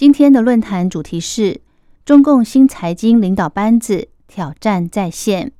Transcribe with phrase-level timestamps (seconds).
[0.00, 1.60] 今天的论坛主题是
[2.06, 5.52] 中共新财经领导班子挑战再现。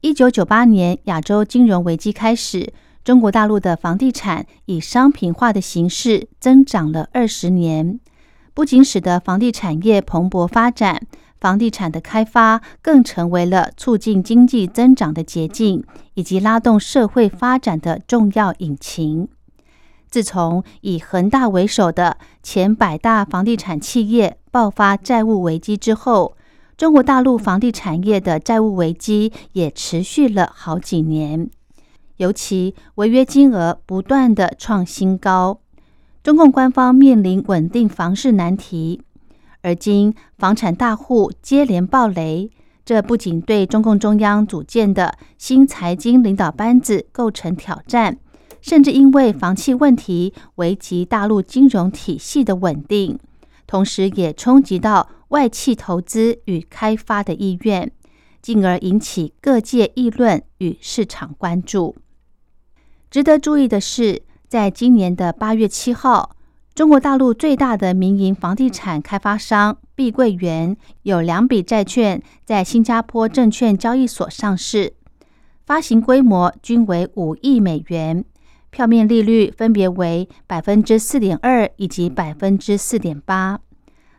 [0.00, 7.98] 一九九八年亚洲金融危机开始，中国大陆的房地产以商品化的形式增长了二十年，
[8.54, 11.04] 不仅使得房地产业蓬勃发展。
[11.40, 15.82] 房地产的开发更成为了促进经济增长的捷径，
[16.14, 19.26] 以及拉动社会发展的重要引擎。
[20.12, 26.36] 自从以恒大为首的前百大房地产企业爆发债务危机之后，
[26.76, 31.48] 中国大陆房地产业的债务危机也持续了好几年，
[32.18, 35.60] 尤其违约金额不断的创新高，
[36.22, 39.00] 中共官方面临稳定房市难题。
[39.62, 42.50] 而今房产大户接连暴雷，
[42.84, 48.18] 这不仅对中共中央组建的新财经领导班子构成挑战，
[48.62, 53.18] 甚至因为房企问题危及大陆金融体系的稳定，
[53.66, 57.92] 同时也冲击到外企投资与开发的意愿，
[58.40, 61.94] 进而引起各界议论与市场关注。
[63.10, 66.36] 值得注意的是，在今年的八月七号。
[66.74, 74.94] 中国大陆最大的民营房地产开发商碧桂园有两笔债券在新加坡证券交易所上市，
[75.66, 78.24] 发行规模均为五亿美元，
[78.72, 83.60] 票面利率分别为百分之四点二以及百分之四点八，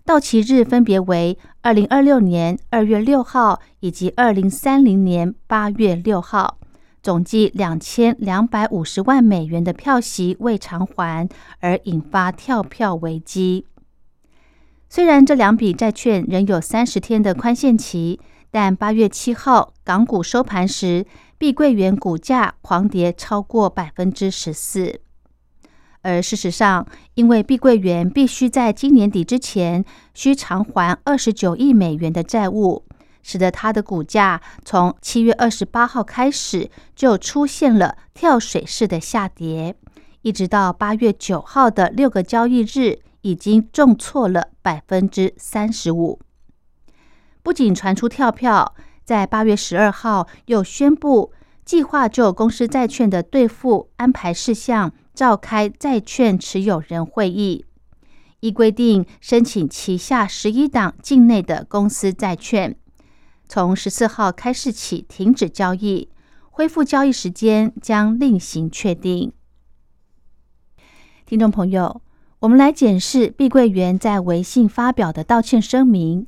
[0.06, 6.60] 到期日分别为二零二六年二月六号以及二零三零年八月六号。
[7.02, 11.28] 总计两千两百五十万美元的票息未偿还，
[11.60, 13.66] 而引发跳票危机。
[14.88, 18.20] 虽然这两笔债券仍有三十天的宽限期，
[18.52, 21.06] 但八月七号港股收盘时，
[21.44, 25.02] 碧桂园股价狂跌超过百分之十四。
[26.02, 29.84] 而事实上，因为碧桂园必须在今年底之前
[30.14, 32.86] 需偿还二十九亿美元的债务。
[33.24, 39.76] 使得它的股价从七月二十八号开始就出现了跳水式的下跌，
[40.22, 46.22] 一直到八月九号的六个交易日，已经重挫了百分之三十五。
[47.42, 51.32] 不仅传出跳票，在八月十二号又宣布
[51.66, 57.66] 计划就公司债券的兑付安排事项召开债券持有人会议，
[58.40, 62.76] 依规定申请旗下十一档境内的公司债券。
[63.48, 66.10] 从十四号开市起停止交易，
[66.50, 69.32] 恢复交易时间将另行确定。
[71.26, 72.02] 听众朋友，
[72.40, 76.26] 我们来检视碧桂园在微信发表的道歉声明。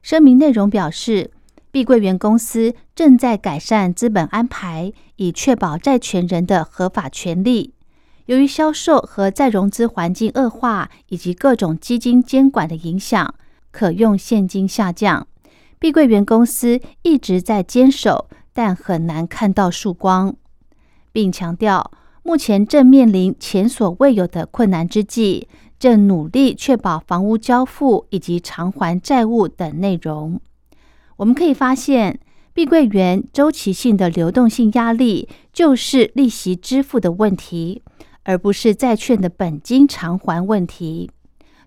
[0.00, 1.32] 声明内容表示，
[1.70, 7.74] 碧桂园公司正在改善资本安排，以确保债权人的合法权利。
[8.26, 13.34] 由于销售和再融资环境恶化，以及各种基金监管的影响，
[13.70, 15.26] 可用现金下降。
[15.78, 20.34] 碧桂园公司一直在坚守，但很难看到曙光，
[21.12, 21.90] 并强调
[22.22, 25.48] 目前正面临前所未有的困难之际，
[25.78, 30.40] 正努力确保房屋交付以及偿还债务等内容。
[31.18, 32.20] 我们可以发现，
[32.52, 37.82] 碧桂园周期性的流动性压力就是利息支付的问题，
[38.22, 41.10] 而不是债券的本金偿还问题。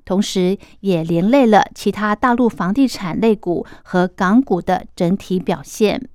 [0.06, 6.08] 同时，也连累了其他大陆房地产类股和港股的整体表现。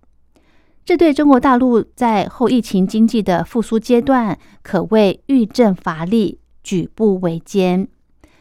[0.86, 7.86] 这对中国大陆在后疫情经济的复苏阶段可谓遇阵乏力、举步维艰，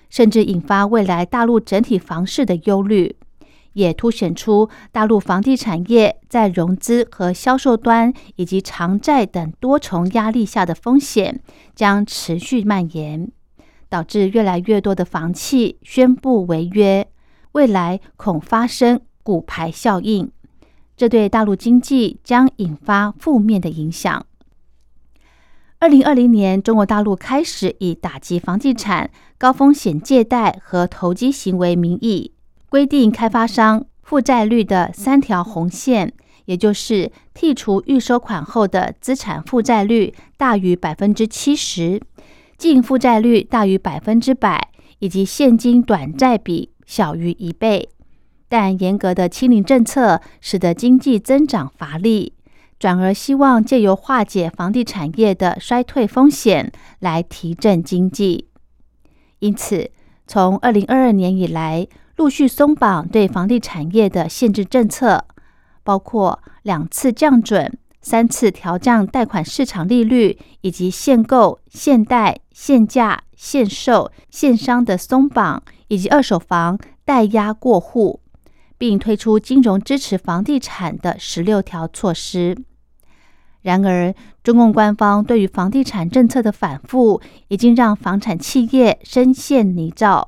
[0.09, 3.17] 甚至引发未来大陆整体房市的忧虑，
[3.75, 11.39] 也凸显出大陆房地产业在融资和销售端以及偿债等多重压力下的风险
[11.73, 13.31] 将持续蔓延。
[13.87, 17.07] 导致越来越多的房企宣布违约，
[17.53, 20.29] 未来恐发生股牌效应，
[20.97, 24.25] 这对大陆经济将引发负面的影响。
[25.79, 32.33] 二零二零年，中国大陆开始以打击房地产高风险借贷和投机行为名义，
[32.69, 36.13] 规定开发商负债率的三条红线，
[36.45, 42.01] 也就是剔除预收款后的资产负债率大于百分之七十。
[42.57, 44.69] 净负债率大于百分之百，
[44.99, 47.89] 以及现金短债比小于一倍，
[48.47, 52.33] 但严格的清零政策使得经济增长乏力，
[52.79, 58.47] 转而希望借由化解房地产业的衰退风险来提振经济。
[59.39, 59.91] 因此，
[60.25, 61.85] 从二零二二年以来，
[62.15, 65.25] 陆续松绑对房地产业的限制政策，
[65.83, 67.77] 包括两次降准。
[68.01, 78.19] 三次调降贷款市场利率，以及限购、限贷、限价、限售、限商的松绑，以及二手房代押过户，
[78.77, 82.55] 并推出金融支持房地产的十六条措施。
[83.63, 84.13] 然而，
[84.43, 90.27] 中共官方对于房地产政策的反复，已经让房产企业深陷泥沼。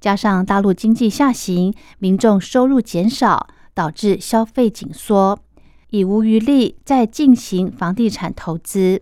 [0.00, 5.38] 加上大陆经济下行，民众收入减少，导致消费紧缩。
[5.90, 9.00] 已无余力再进行房地产投资，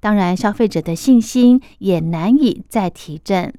[0.00, 3.54] 当然，消费者的信心也难以再提振。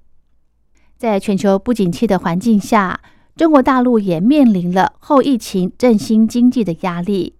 [0.97, 2.99] 在全球不景气的环境下，
[3.37, 7.35] 中国大陆也面临了后疫情振兴经济的压力，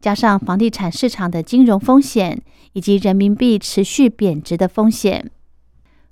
[0.00, 2.40] 加上房地产市场的金融风险
[2.72, 5.30] 以及人民币持续贬值的风险。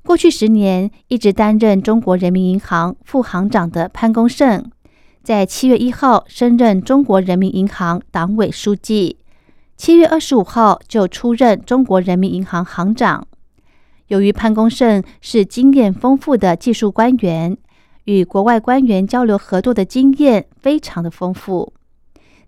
[0.09, 4.65] 过去十年一直担任中国人民银行副行长的潘功胜。
[5.23, 9.19] 在七月一号升任中国人民银行党委书记，
[9.77, 13.27] 七月二十五号就出任中国人民银行行长。
[14.07, 17.59] 由于潘功胜是经验丰富的技术官员，
[18.05, 21.75] 与国外官员交流合作的经验非常的丰富，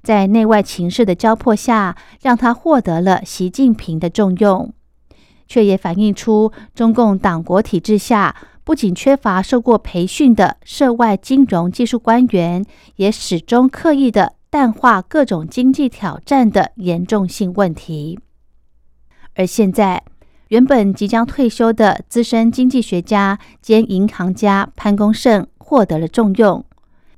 [0.02, 4.72] 在内外情势的交迫下，让他获得了习近平的重用，
[5.50, 8.36] 却也反映出中共党国体制下。
[8.62, 12.64] 不仅缺乏受过培训的涉外金融技术官员，
[12.96, 18.20] 也始终刻意的淡化各种经济挑战的严重性问题。
[19.34, 20.04] 而现在，
[20.48, 26.64] 原本即将退休的资深经济学家兼银行家潘功胜获得了重用，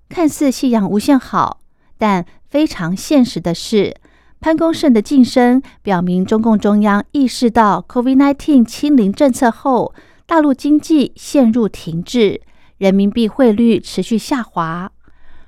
[0.09, 1.61] 看似夕阳无限好，
[1.99, 3.97] 但非常现实的是，
[4.43, 9.95] 潘功胜的晋升表明中共中央意识到 COVID-19 清零政策后。
[10.25, 12.41] 大陆经济陷入停滞，
[12.79, 14.91] 人民币汇率持续下滑。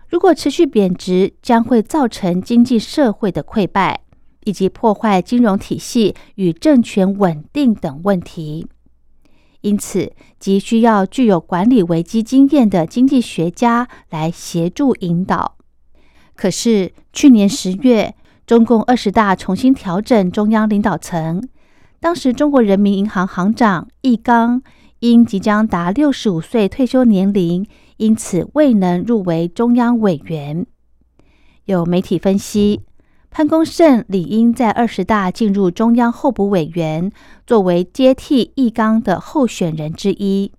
[0.08, 4.02] 如果持续贬值，将会造成经济社会的溃败，
[4.44, 8.66] 以及破坏金融体系与政权稳定等问题。
[9.62, 15.56] 因此，急需要具有管理危机经验的经济学家来协助引导。
[16.36, 18.14] 可是，去年十月，
[18.46, 21.46] 中共二十大重新调整中央领导层。
[21.98, 24.62] 当时，中国人民银行行长易纲
[24.98, 30.66] 因即将达六十五岁退休年龄，因此未能入围中央委员。
[31.64, 32.82] 有媒体分析，
[33.30, 37.10] 潘功胜理应在二十大进入中央候补委员，
[37.46, 40.52] 作为接替易纲的候选人之一。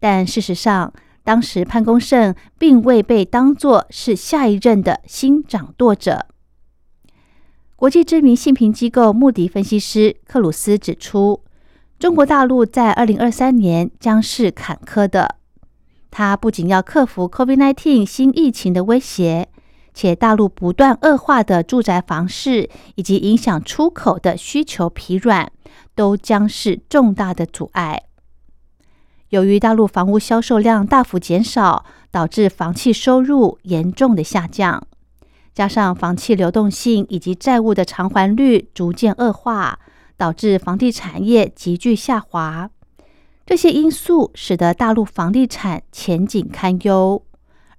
[0.00, 6.26] 但事实上，当时潘功胜并未被当作是下一任的新掌舵者。
[7.84, 11.42] 国际知名信评机构穆迪分析师克鲁斯指出，
[11.98, 15.36] 中国大陆在二零二三年将是坎坷的。
[16.10, 19.50] 他不仅要克服 COVID-19 新疫情的威胁，
[19.92, 25.52] 且大陆不断恶化的住宅房市以及影响出口的需求疲软，
[25.94, 28.04] 都将是重大的阻碍。
[29.28, 34.86] 由于大陆房屋销售量大幅减少，导致房企收入严重的下降。
[35.54, 39.78] 加上房企流动性以及债务的偿还率逐渐恶化，
[40.16, 42.68] 导致房地产业急剧下滑。
[43.46, 47.22] 这些因素使得大陆房地产前景堪忧，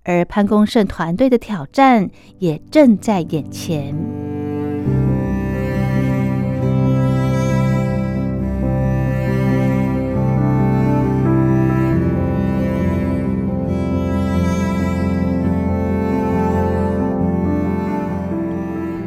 [0.03, 4.24] 而潘功胜团队的挑战也正在眼前。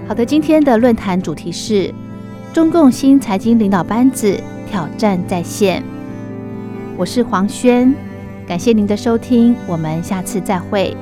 [0.08, 1.92] 好的，今天的论坛主题是
[2.54, 5.84] 中共新财经领导班子挑战在线。
[6.96, 7.94] 我是黄轩，
[8.46, 10.96] 感谢您的收听，我们下次再会。